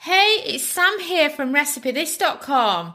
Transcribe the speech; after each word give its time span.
Hey, 0.00 0.42
it's 0.44 0.64
Sam 0.64 1.00
here 1.00 1.30
from 1.30 1.54
RecipeThis.com. 1.54 2.94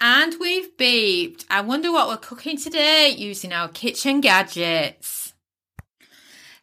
And 0.00 0.34
we've 0.40 0.76
beeped. 0.76 1.44
I 1.48 1.60
wonder 1.60 1.92
what 1.92 2.08
we're 2.08 2.16
cooking 2.16 2.56
today 2.56 3.14
using 3.16 3.52
our 3.52 3.68
kitchen 3.68 4.20
gadgets. 4.20 5.34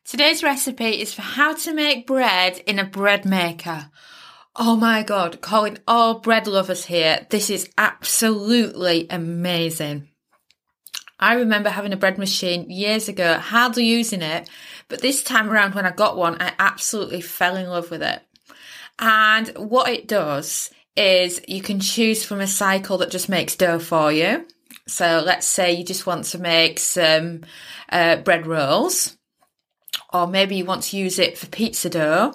Today's 0.04 0.44
recipe 0.44 1.02
is 1.02 1.14
for 1.14 1.22
how 1.22 1.54
to 1.54 1.74
make 1.74 2.06
bread 2.06 2.58
in 2.66 2.80
a 2.80 2.84
bread 2.84 3.26
maker. 3.26 3.90
Oh 4.56 4.76
my 4.76 5.04
god, 5.04 5.40
calling 5.40 5.78
all 5.88 6.20
bread 6.20 6.48
lovers 6.48 6.86
here. 6.86 7.26
This 7.30 7.50
is 7.50 7.70
absolutely 7.78 9.08
amazing. 9.10 10.10
I 11.20 11.34
remember 11.34 11.70
having 11.70 11.94
a 11.94 11.98
bread 11.98 12.18
machine 12.18 12.70
years 12.70 13.10
ago, 13.10 13.38
hardly 13.38 13.86
using 13.86 14.22
it, 14.22 14.50
but 14.88 15.02
this 15.02 15.22
time 15.22 15.50
around 15.50 15.76
when 15.76 15.86
I 15.86 15.92
got 15.92 16.18
one, 16.18 16.42
I 16.42 16.54
absolutely 16.58 17.22
fell 17.22 17.58
in 17.58 17.68
love 17.68 17.92
with 17.92 18.02
it. 18.02 18.22
And 18.98 19.50
what 19.50 19.90
it 19.90 20.08
does 20.08 20.72
is 20.96 21.42
you 21.48 21.62
can 21.62 21.80
choose 21.80 22.24
from 22.24 22.40
a 22.40 22.48
cycle 22.48 22.98
that 23.00 23.12
just 23.12 23.30
makes 23.30 23.56
dough 23.56 23.80
for 23.80 24.12
you. 24.12 24.46
So 24.88 25.22
let's 25.26 25.48
say 25.48 25.74
you 25.74 25.84
just 25.84 26.06
want 26.06 26.26
to 26.26 26.40
make 26.40 26.80
some 26.80 27.42
uh, 27.92 28.18
bread 28.18 28.48
rolls, 28.48 29.18
or 30.12 30.26
maybe 30.26 30.56
you 30.56 30.66
want 30.66 30.84
to 30.84 30.98
use 30.98 31.20
it 31.20 31.38
for 31.38 31.48
pizza 31.48 31.90
dough, 31.90 32.34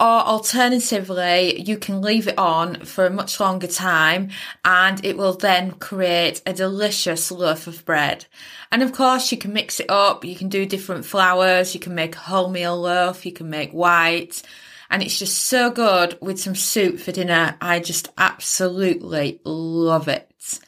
or 0.00 0.20
alternatively, 0.20 1.60
you 1.60 1.76
can 1.76 2.00
leave 2.00 2.26
it 2.26 2.38
on 2.38 2.84
for 2.84 3.06
a 3.06 3.10
much 3.10 3.38
longer 3.38 3.66
time 3.66 4.30
and 4.64 5.04
it 5.04 5.16
will 5.16 5.34
then 5.34 5.72
create 5.72 6.42
a 6.46 6.52
delicious 6.52 7.30
loaf 7.30 7.66
of 7.66 7.84
bread. 7.84 8.26
And 8.70 8.82
of 8.82 8.92
course, 8.92 9.30
you 9.30 9.38
can 9.38 9.52
mix 9.52 9.80
it 9.80 9.90
up. 9.90 10.24
You 10.24 10.34
can 10.34 10.48
do 10.48 10.66
different 10.66 11.04
flours. 11.04 11.74
You 11.74 11.80
can 11.80 11.94
make 11.94 12.16
a 12.16 12.18
wholemeal 12.18 12.80
loaf. 12.80 13.26
You 13.26 13.32
can 13.32 13.50
make 13.50 13.72
white. 13.72 14.42
And 14.90 15.02
it's 15.02 15.18
just 15.18 15.46
so 15.46 15.70
good 15.70 16.18
with 16.20 16.40
some 16.40 16.54
soup 16.54 16.98
for 16.98 17.12
dinner. 17.12 17.56
I 17.60 17.80
just 17.80 18.10
absolutely 18.18 19.40
love 19.44 20.08
it. 20.08 20.58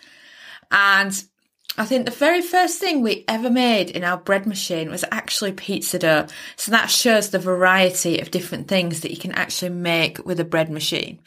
And 0.71 1.25
I 1.77 1.85
think 1.85 2.05
the 2.05 2.13
very 2.13 2.41
first 2.41 2.79
thing 2.79 3.03
we 3.03 3.25
ever 3.27 3.51
made 3.51 3.91
in 3.91 4.05
our 4.05 4.17
bread 4.17 4.47
machine 4.47 4.91
was 4.91 5.05
actually 5.11 5.53
pizza 5.53 5.99
dough. 5.99 6.27
So 6.55 6.71
that 6.71 6.89
shows 6.89 7.31
the 7.31 7.41
variety 7.41 8.21
of 8.21 8.31
different 8.31 8.69
things 8.69 9.01
that 9.01 9.11
you 9.11 9.17
can 9.17 9.33
actually 9.33 9.71
make 9.71 10.25
with 10.25 10.39
a 10.39 10.45
bread 10.45 10.71
machine. 10.71 11.19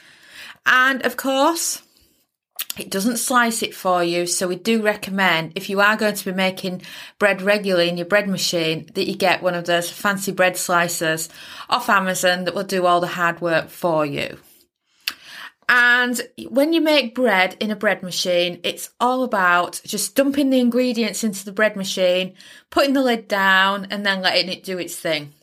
And 0.66 1.06
of 1.06 1.18
course, 1.18 1.81
it 2.78 2.90
doesn't 2.90 3.18
slice 3.18 3.62
it 3.62 3.75
for 3.75 4.02
you. 4.03 4.25
So 4.25 4.48
we 4.48 4.56
do 4.56 4.81
recommend 4.81 5.52
if 5.56 5.70
you 5.70 5.81
are 5.81 5.98
going 5.98 6.16
to 6.16 6.25
be 6.25 6.31
making 6.31 6.84
bread 7.20 7.42
regularly 7.42 7.90
in 7.90 7.98
your 7.98 8.06
bread 8.06 8.30
machine 8.30 8.90
that 8.94 9.08
you 9.08 9.16
get 9.16 9.44
one 9.44 9.56
of 9.56 9.66
those 9.66 9.90
fancy 9.90 10.31
bread 10.31 10.53
slicers 10.53 11.28
off 11.70 11.90
Amazon 11.90 12.45
that 12.45 12.56
will 12.56 12.64
do 12.64 12.86
all 12.86 13.02
the 13.02 13.08
hard 13.08 13.42
work 13.42 13.68
for 13.70 14.06
you. 14.06 14.38
And 15.70 16.22
when 16.50 16.72
you 16.72 16.80
make 16.80 17.14
bread 17.14 17.58
in 17.60 17.72
a 17.72 17.76
bread 17.76 18.02
machine, 18.02 18.60
it's 18.64 18.90
all 19.02 19.23
about 19.23 19.82
just 19.84 20.16
dumping 20.16 20.50
the 20.50 20.59
ingredients 20.59 21.24
into 21.24 21.44
the 21.44 21.52
bread 21.52 21.76
machine, 21.76 22.36
putting 22.70 22.94
the 22.94 23.04
lid 23.04 23.28
down, 23.28 23.88
and 23.92 24.06
then 24.06 24.22
letting 24.22 24.50
it 24.50 24.64
do 24.64 24.78
its 24.78 24.96
thing. 24.96 25.34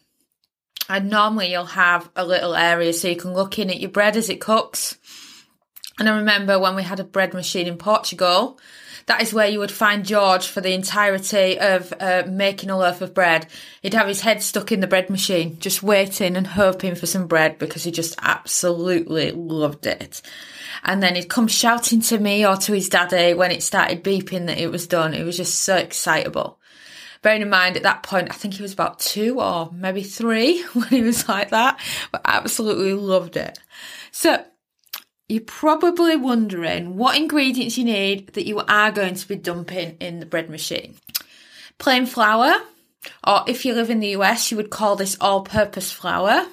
And 0.89 1.11
normally 1.11 1.50
you'll 1.50 1.64
have 1.64 2.11
a 2.16 2.25
little 2.25 2.55
area 2.55 2.92
so 2.92 3.08
you 3.08 3.16
can 3.16 3.34
look 3.34 3.58
in 3.58 3.70
at 3.70 3.81
your 3.81 3.91
bread 3.91 4.16
as 4.16 4.31
it 4.31 4.41
cooks. 4.41 4.97
And 5.98 6.09
I 6.09 6.17
remember 6.17 6.59
when 6.59 6.75
we 6.75 6.83
had 6.83 7.00
a 7.00 7.05
bread 7.05 7.34
machine 7.34 7.67
in 7.67 7.77
Portugal, 7.77 8.59
that 9.06 9.23
is 9.23 9.34
where 9.34 9.48
you 9.48 9.59
would 9.59 9.70
find 9.70 10.05
George 10.05 10.47
for 10.47 10.61
the 10.61 10.73
entirety 10.73 11.59
of 11.59 11.92
uh, 12.00 12.23
making 12.27 12.70
a 12.70 12.78
loaf 12.78 13.00
of 13.00 13.14
bread. 13.14 13.47
He'd 13.83 13.95
have 13.95 14.09
his 14.09 14.22
head 14.22 14.42
stuck 14.42 14.72
in 14.72 14.81
the 14.81 14.87
bread 14.87 15.11
machine, 15.11 15.59
just 15.61 15.83
waiting 15.83 16.37
and 16.37 16.47
hoping 16.47 16.95
for 16.95 17.06
some 17.06 17.27
bread 17.27 17.59
because 17.59 17.84
he 17.84 17.91
just 17.91 18.17
absolutely 18.22 19.31
loved 19.33 19.87
it. 19.87 20.22
And 20.83 21.03
then 21.03 21.17
he'd 21.17 21.28
come 21.28 21.48
shouting 21.48 22.00
to 22.03 22.19
me 22.19 22.47
or 22.47 22.56
to 22.56 22.72
his 22.72 22.88
daddy 22.88 23.34
when 23.34 23.50
it 23.50 23.62
started 23.62 24.03
beeping 24.03 24.47
that 24.47 24.59
it 24.59 24.71
was 24.71 24.87
done. 24.87 25.15
It 25.15 25.25
was 25.25 25.37
just 25.37 25.60
so 25.60 25.77
excitable. 25.77 26.59
Bearing 27.22 27.43
in 27.43 27.50
mind 27.50 27.77
at 27.77 27.84
that 27.84 28.03
point, 28.03 28.31
I 28.31 28.34
think 28.34 28.54
he 28.54 28.62
was 28.62 28.72
about 28.72 28.99
two 28.99 29.41
or 29.41 29.71
maybe 29.72 30.03
three 30.03 30.62
when 30.72 30.88
he 30.88 31.03
was 31.03 31.28
like 31.28 31.50
that, 31.50 31.81
but 32.10 32.22
absolutely 32.25 32.94
loved 32.94 33.37
it. 33.37 33.59
So 34.12 34.44
you're 35.28 35.40
probably 35.40 36.16
wondering 36.16 36.96
what 36.96 37.16
ingredients 37.16 37.78
you 37.78 37.84
need 37.84 38.28
that 38.34 38.46
you 38.46 38.60
are 38.60 38.92
going 38.92 39.14
to 39.14 39.28
be 39.28 39.36
dumping 39.36 39.96
in 40.00 40.20
the 40.20 40.26
bread 40.26 40.50
machine. 40.50 40.94
Plain 41.78 42.06
flour, 42.06 42.54
or 43.26 43.44
if 43.46 43.64
you 43.64 43.74
live 43.74 43.90
in 43.90 44.00
the 44.00 44.08
US, 44.08 44.50
you 44.50 44.56
would 44.56 44.70
call 44.70 44.96
this 44.96 45.16
all 45.20 45.42
purpose 45.42 45.90
flour. 45.90 46.46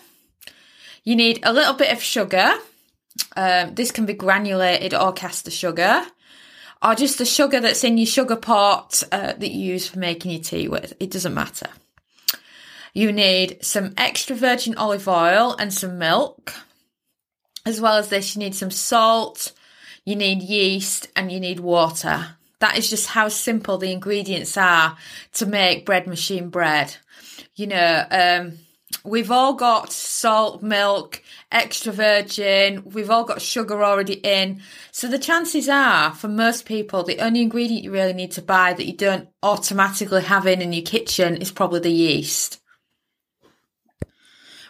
You 1.03 1.15
need 1.15 1.39
a 1.43 1.53
little 1.53 1.73
bit 1.73 1.91
of 1.91 2.01
sugar. 2.01 2.53
Um, 3.35 3.75
this 3.75 3.91
can 3.91 4.05
be 4.05 4.13
granulated 4.13 4.93
or 4.93 5.11
caster 5.11 5.51
sugar, 5.51 6.05
or 6.81 6.95
just 6.95 7.17
the 7.17 7.25
sugar 7.25 7.59
that's 7.59 7.83
in 7.83 7.97
your 7.97 8.07
sugar 8.07 8.35
pot 8.35 9.03
uh, 9.11 9.33
that 9.33 9.51
you 9.51 9.73
use 9.73 9.88
for 9.88 9.99
making 9.99 10.31
your 10.31 10.41
tea 10.41 10.67
with. 10.67 10.93
It 10.99 11.11
doesn't 11.11 11.33
matter. 11.33 11.67
You 12.93 13.11
need 13.11 13.63
some 13.63 13.93
extra 13.97 14.35
virgin 14.35 14.75
olive 14.75 15.07
oil 15.07 15.55
and 15.57 15.73
some 15.73 15.97
milk. 15.97 16.53
As 17.66 17.79
well 17.79 17.97
as 17.97 18.09
this, 18.09 18.35
you 18.35 18.39
need 18.39 18.55
some 18.55 18.72
salt, 18.72 19.51
you 20.03 20.16
need 20.16 20.41
yeast, 20.41 21.09
and 21.16 21.31
you 21.31 21.39
need 21.39 21.59
water. 21.59 22.35
That 22.59 22.77
is 22.77 22.89
just 22.89 23.07
how 23.07 23.27
simple 23.27 23.77
the 23.77 23.91
ingredients 23.91 24.57
are 24.57 24.97
to 25.33 25.45
make 25.45 25.85
bread 25.85 26.07
machine 26.07 26.50
bread. 26.50 26.95
You 27.55 27.67
know, 27.67 28.05
um, 28.09 28.53
we've 29.03 29.31
all 29.31 29.53
got 29.53 29.91
salt, 29.91 30.63
milk, 30.63 31.21
extra 31.51 31.91
virgin, 31.91 32.83
we've 32.85 33.09
all 33.09 33.23
got 33.23 33.41
sugar 33.41 33.83
already 33.83 34.13
in. 34.13 34.61
So 34.91 35.07
the 35.07 35.19
chances 35.19 35.69
are, 35.69 36.13
for 36.13 36.27
most 36.27 36.66
people, 36.66 37.03
the 37.03 37.19
only 37.19 37.41
ingredient 37.41 37.83
you 37.83 37.91
really 37.91 38.13
need 38.13 38.31
to 38.33 38.41
buy 38.41 38.73
that 38.73 38.85
you 38.85 38.95
don't 38.95 39.29
automatically 39.44 40.23
have 40.23 40.47
in 40.47 40.61
in 40.61 40.73
your 40.73 40.85
kitchen 40.85 41.38
is 41.38 41.51
probably 41.51 41.79
the 41.79 41.91
yeast 41.91 42.60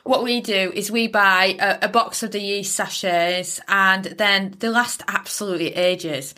what 0.04 0.24
we 0.24 0.42
do 0.42 0.72
is 0.74 0.92
we 0.92 1.08
buy 1.08 1.56
a, 1.60 1.80
a 1.84 1.90
box 1.90 2.24
of 2.24 2.32
the 2.32 2.42
yeast 2.42 2.76
sachets 2.76 3.60
and 3.68 4.06
then 4.06 4.56
they 4.60 4.70
last 4.70 5.04
absolutely 5.08 5.76
ages. 5.76 6.34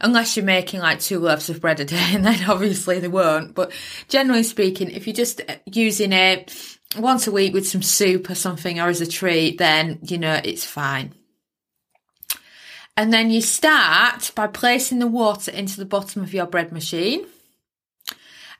Unless 0.00 0.36
you're 0.36 0.44
making 0.44 0.80
like 0.80 1.00
two 1.00 1.20
loaves 1.20 1.48
of 1.48 1.60
bread 1.60 1.80
a 1.80 1.84
day 1.84 2.10
and 2.12 2.24
then 2.24 2.48
obviously 2.48 2.98
they 2.98 3.08
won't. 3.08 3.54
But 3.54 3.72
generally 4.08 4.42
speaking 4.42 4.90
if 4.90 5.06
you're 5.06 5.14
just 5.14 5.40
uh, 5.48 5.56
using 5.66 6.12
it 6.12 6.78
once 6.98 7.26
a 7.26 7.32
week 7.32 7.52
with 7.52 7.66
some 7.68 7.82
soup 7.82 8.30
or 8.30 8.34
something 8.34 8.80
or 8.80 8.88
as 8.88 9.00
a 9.00 9.06
treat 9.06 9.58
then 9.58 9.98
you 10.02 10.18
know 10.18 10.40
it's 10.44 10.64
fine. 10.64 11.14
And 12.96 13.12
then 13.12 13.30
you 13.30 13.40
start 13.40 14.30
by 14.34 14.46
placing 14.46 15.00
the 15.00 15.06
water 15.06 15.50
into 15.50 15.76
the 15.78 15.84
bottom 15.84 16.22
of 16.22 16.32
your 16.32 16.46
bread 16.46 16.70
machine. 16.70 17.26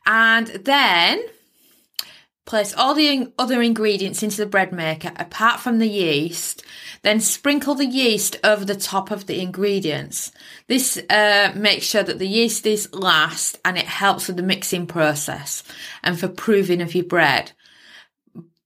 And 0.07 0.49
then 0.49 1.23
Place 2.47 2.75
all 2.75 2.95
the 2.95 3.33
other 3.39 3.63
ingredients 3.63 4.23
into 4.23 4.37
the 4.37 4.47
bread 4.47 4.71
maker 4.71 5.13
apart 5.17 5.61
from 5.61 5.79
the 5.79 5.89
yeast. 5.89 6.63
Then 7.03 7.21
sprinkle 7.21 7.75
the 7.75 7.87
yeast 7.87 8.37
over 8.45 8.65
the 8.65 8.75
top 8.75 9.11
of 9.11 9.27
the 9.27 9.41
ingredients. 9.41 10.31
This 10.67 10.99
uh, 11.09 11.53
makes 11.55 11.87
sure 11.87 12.03
that 12.03 12.19
the 12.19 12.29
yeast 12.29 12.67
is 12.67 12.93
last 12.93 13.59
and 13.65 13.79
it 13.79 13.87
helps 13.87 14.27
with 14.27 14.37
the 14.37 14.43
mixing 14.43 14.87
process 14.87 15.63
and 16.03 16.21
for 16.21 16.29
proving 16.29 16.83
of 16.83 16.95
your 16.95 17.05
bread. 17.05 17.53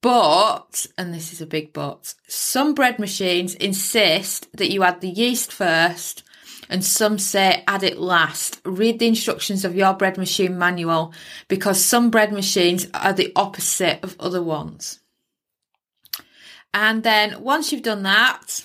But, 0.00 0.86
and 0.96 1.12
this 1.12 1.32
is 1.32 1.40
a 1.40 1.46
big 1.46 1.72
but, 1.72 2.14
some 2.28 2.74
bread 2.74 2.98
machines 2.98 3.54
insist 3.54 4.48
that 4.56 4.70
you 4.70 4.82
add 4.84 5.00
the 5.00 5.08
yeast 5.08 5.52
first 5.52 6.22
and 6.68 6.84
some 6.84 7.18
say 7.18 7.64
add 7.66 7.82
it 7.82 7.98
last. 7.98 8.60
Read 8.64 8.98
the 8.98 9.06
instructions 9.06 9.64
of 9.64 9.74
your 9.74 9.94
bread 9.94 10.18
machine 10.18 10.58
manual 10.58 11.12
because 11.48 11.84
some 11.84 12.10
bread 12.10 12.32
machines 12.32 12.86
are 12.94 13.12
the 13.12 13.32
opposite 13.36 14.00
of 14.02 14.16
other 14.20 14.42
ones. 14.42 15.00
And 16.74 17.02
then 17.02 17.42
once 17.42 17.72
you've 17.72 17.82
done 17.82 18.02
that, 18.02 18.64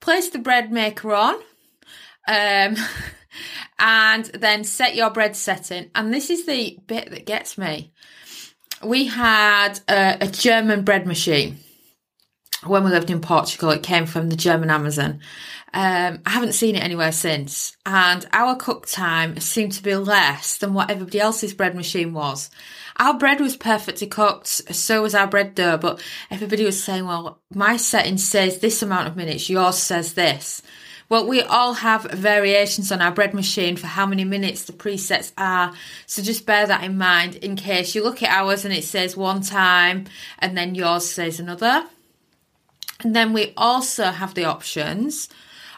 place 0.00 0.28
the 0.30 0.38
bread 0.38 0.72
maker 0.72 1.14
on. 1.14 1.36
Um, 2.28 2.76
and 3.78 4.24
then 4.26 4.64
set 4.64 4.94
your 4.94 5.10
bread 5.10 5.36
setting. 5.36 5.90
And 5.94 6.12
this 6.12 6.30
is 6.30 6.46
the 6.46 6.78
bit 6.86 7.10
that 7.10 7.26
gets 7.26 7.58
me. 7.58 7.92
We 8.82 9.06
had 9.06 9.80
a, 9.88 10.18
a 10.22 10.26
German 10.26 10.84
bread 10.84 11.06
machine 11.06 11.58
when 12.68 12.84
we 12.84 12.90
lived 12.90 13.10
in 13.10 13.20
Portugal. 13.20 13.70
It 13.70 13.82
came 13.82 14.06
from 14.06 14.28
the 14.28 14.36
German 14.36 14.70
Amazon. 14.70 15.20
Um, 15.74 16.20
I 16.24 16.30
haven't 16.30 16.52
seen 16.52 16.76
it 16.76 16.82
anywhere 16.82 17.12
since, 17.12 17.76
and 17.84 18.26
our 18.32 18.56
cook 18.56 18.86
time 18.86 19.38
seemed 19.40 19.72
to 19.72 19.82
be 19.82 19.94
less 19.94 20.56
than 20.56 20.72
what 20.72 20.90
everybody 20.90 21.20
else's 21.20 21.52
bread 21.52 21.74
machine 21.74 22.14
was. 22.14 22.50
Our 22.98 23.18
bread 23.18 23.40
was 23.40 23.56
perfectly 23.56 24.06
cooked, 24.06 24.48
so 24.48 25.02
was 25.02 25.14
our 25.14 25.26
bread 25.26 25.54
dough, 25.54 25.76
but 25.76 26.02
everybody 26.30 26.64
was 26.64 26.82
saying, 26.82 27.04
well, 27.04 27.40
my 27.52 27.76
setting 27.76 28.16
says 28.16 28.58
this 28.58 28.80
amount 28.82 29.08
of 29.08 29.16
minutes, 29.16 29.50
yours 29.50 29.76
says 29.76 30.14
this. 30.14 30.62
Well, 31.08 31.26
we 31.26 31.40
all 31.42 31.74
have 31.74 32.10
variations 32.10 32.90
on 32.90 33.00
our 33.00 33.12
bread 33.12 33.32
machine 33.32 33.76
for 33.76 33.86
how 33.86 34.06
many 34.06 34.24
minutes 34.24 34.64
the 34.64 34.72
presets 34.72 35.32
are. 35.38 35.72
So 36.06 36.22
just 36.22 36.46
bear 36.46 36.66
that 36.66 36.82
in 36.82 36.98
mind 36.98 37.36
in 37.36 37.54
case 37.54 37.94
you 37.94 38.02
look 38.02 38.22
at 38.22 38.30
ours 38.30 38.64
and 38.64 38.74
it 38.74 38.82
says 38.82 39.16
one 39.16 39.42
time 39.42 40.06
and 40.40 40.56
then 40.56 40.74
yours 40.74 41.08
says 41.08 41.38
another. 41.38 41.84
And 43.00 43.14
then 43.14 43.32
we 43.32 43.52
also 43.56 44.06
have 44.06 44.34
the 44.34 44.44
options 44.44 45.28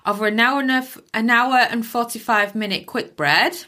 of 0.05 0.23
an 0.23 0.41
hour 0.41 0.61
and, 0.61 0.71
a, 0.71 0.87
an 1.13 1.31
hour 1.31 1.57
and 1.57 1.87
45 1.87 2.55
minute 2.55 2.87
quick 2.87 3.17
bread, 3.17 3.65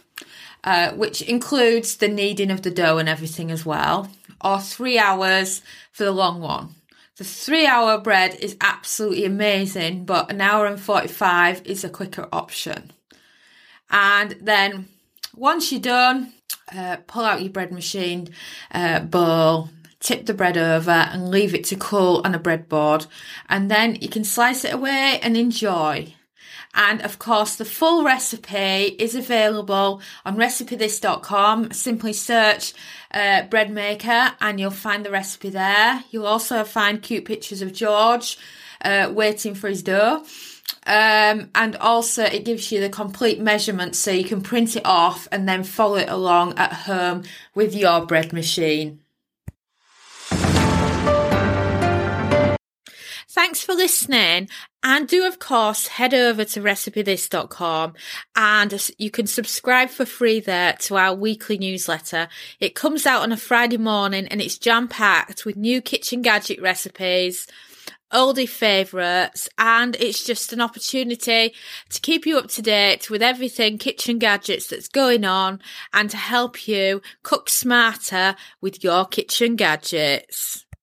uh, 0.64 0.93
which 0.93 1.23
includes 1.23 1.97
the 1.97 2.08
kneading 2.08 2.50
of 2.50 2.62
the 2.62 2.70
dough 2.70 2.99
and 2.99 3.08
everything 3.08 3.50
as 3.50 3.67
well, 3.67 4.11
or 4.41 4.61
three 4.61 4.99
hours 4.99 5.62
for 5.93 6.05
the 6.05 6.12
long 6.12 6.41
one. 6.41 6.75
The 7.17 7.25
three 7.25 7.67
hour 7.67 7.99
bread 7.99 8.37
is 8.37 8.56
absolutely 8.62 9.26
amazing, 9.26 10.06
but 10.06 10.31
an 10.31 10.41
hour 10.41 10.64
and 10.64 10.81
45 10.81 11.67
is 11.67 11.85
a 11.85 11.91
quicker 11.91 12.26
option. 12.32 12.93
And 13.91 14.37
then 14.41 14.88
once 15.37 15.70
you're 15.70 15.81
done, 15.82 16.32
uh, 16.75 16.97
pull 17.06 17.25
out 17.25 17.43
your 17.43 17.50
bread 17.50 17.73
machine 17.73 18.31
uh, 18.73 19.00
bowl, 19.00 19.69
tip 20.00 20.26
the 20.26 20.35
bread 20.35 20.56
over 20.56 20.91
and 20.91 21.31
leave 21.31 21.55
it 21.55 21.64
to 21.64 21.76
cool 21.76 22.23
on 22.25 22.35
a 22.35 22.38
breadboard. 22.38 23.06
And 23.49 23.70
then 23.70 23.97
you 24.00 24.08
can 24.08 24.25
slice 24.25 24.64
it 24.64 24.73
away 24.73 25.20
and 25.23 25.37
enjoy. 25.37 26.14
And 26.75 27.02
of 27.02 27.19
course, 27.19 27.56
the 27.56 27.64
full 27.64 28.05
recipe 28.05 28.97
is 28.99 29.14
available 29.14 30.00
on 30.25 30.37
recipethis.com. 30.37 31.73
Simply 31.73 32.12
search 32.12 32.75
uh, 33.12 33.43
bread 33.43 33.70
maker 33.70 34.32
and 34.41 34.61
you'll 34.61 34.70
find 34.70 35.05
the 35.05 35.11
recipe 35.11 35.50
there. 35.50 36.05
You'll 36.11 36.26
also 36.26 36.64
find 36.64 37.02
cute 37.02 37.25
pictures 37.25 37.61
of 37.61 37.73
George 37.73 38.38
uh, 38.82 39.11
waiting 39.12 39.55
for 39.55 39.69
his 39.69 39.82
dough. 39.82 40.25
Um, 40.87 41.50
and 41.55 41.76
also 41.76 42.23
it 42.25 42.44
gives 42.44 42.70
you 42.70 42.81
the 42.81 42.88
complete 42.88 43.41
measurements 43.41 43.99
so 43.99 44.12
you 44.12 44.25
can 44.25 44.41
print 44.41 44.76
it 44.76 44.87
off 44.87 45.29
and 45.31 45.49
then 45.49 45.64
follow 45.64 45.97
it 45.97 46.08
along 46.08 46.56
at 46.56 46.73
home 46.73 47.25
with 47.55 47.75
your 47.75 48.06
bread 48.06 48.32
machine. 48.32 49.00
Thanks 53.32 53.62
for 53.62 53.75
listening. 53.75 54.49
And 54.82 55.06
do, 55.06 55.25
of 55.25 55.38
course, 55.38 55.87
head 55.87 56.15
over 56.15 56.44
to 56.47 56.61
recipethis.com 56.61 57.94
and 58.35 58.91
you 58.99 59.12
can 59.12 59.29
subscribe 59.29 59.91
for 59.91 60.05
free 60.05 60.41
there 60.41 60.73
to 60.81 60.97
our 60.97 61.15
weekly 61.15 61.56
newsletter. 61.56 62.27
It 62.59 62.75
comes 62.75 63.06
out 63.06 63.23
on 63.23 63.31
a 63.31 63.37
Friday 63.37 63.77
morning 63.77 64.27
and 64.27 64.41
it's 64.41 64.59
jam 64.59 64.88
packed 64.88 65.47
with 65.47 65.55
new 65.55 65.81
kitchen 65.81 66.23
gadget 66.23 66.61
recipes, 66.61 67.47
oldie 68.12 68.49
favourites, 68.49 69.49
and 69.56 69.94
it's 70.00 70.25
just 70.25 70.53
an 70.53 70.61
opportunity 70.61 71.55
to 71.91 72.00
keep 72.00 72.26
you 72.26 72.37
up 72.37 72.49
to 72.49 72.62
date 72.62 73.11
with 73.11 73.23
everything 73.23 73.79
kitchen 73.79 74.19
gadgets 74.19 74.67
that's 74.67 74.88
going 74.88 75.25
on 75.25 75.61
and 75.93 76.11
to 76.11 76.17
help 76.17 76.67
you 76.67 77.00
cook 77.23 77.49
smarter 77.49 78.35
with 78.61 78.83
your 78.83 79.05
kitchen 79.05 79.55
gadgets. 79.55 80.67